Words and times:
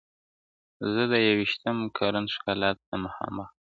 زه 0.93 1.03
د 1.11 1.13
یویشتم 1.27 1.77
قرن 1.97 2.25
ښکلا 2.35 2.71
ته 2.85 2.93
مخامخ 3.03 3.31
یمه 3.45 3.45